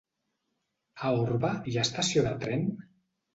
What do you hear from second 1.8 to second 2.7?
estació de tren?